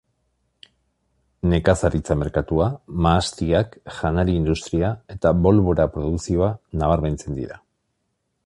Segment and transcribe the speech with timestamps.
[1.53, 2.69] Nekazaritza merkatua,
[3.07, 7.63] mahastiak, janari industria eta bolbora produkzioa nabarmentzen dira.